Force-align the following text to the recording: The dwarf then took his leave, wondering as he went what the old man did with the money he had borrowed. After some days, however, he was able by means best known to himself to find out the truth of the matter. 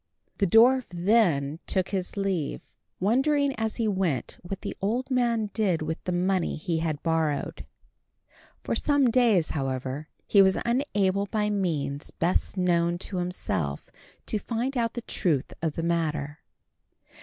The 0.39 0.47
dwarf 0.47 0.85
then 0.89 1.59
took 1.67 1.89
his 1.89 2.17
leave, 2.17 2.61
wondering 2.99 3.53
as 3.59 3.75
he 3.75 3.87
went 3.87 4.39
what 4.41 4.61
the 4.61 4.75
old 4.81 5.11
man 5.11 5.51
did 5.53 5.83
with 5.83 6.03
the 6.05 6.11
money 6.11 6.55
he 6.55 6.79
had 6.79 7.03
borrowed. 7.03 7.67
After 8.61 8.73
some 8.73 9.11
days, 9.11 9.51
however, 9.51 10.09
he 10.25 10.41
was 10.41 10.57
able 10.95 11.27
by 11.27 11.51
means 11.51 12.09
best 12.09 12.57
known 12.57 12.97
to 12.97 13.17
himself 13.17 13.91
to 14.25 14.39
find 14.39 14.75
out 14.75 14.95
the 14.95 15.03
truth 15.03 15.53
of 15.61 15.73
the 15.73 15.83
matter. 15.83 16.39